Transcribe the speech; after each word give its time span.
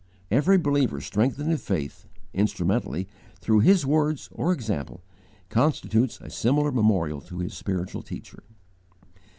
Every 0.31 0.57
believer 0.57 0.99
strengthened 0.99 1.51
in 1.51 1.57
faith 1.59 2.07
(instrumentally) 2.33 3.07
through 3.39 3.59
his 3.59 3.85
words 3.85 4.29
or 4.31 4.51
example 4.51 5.03
constitutes 5.49 6.17
a 6.21 6.31
similar 6.31 6.71
memorial 6.71 7.21
to 7.21 7.37
his 7.37 7.53
spiritual 7.53 8.01
teacher. 8.01 8.41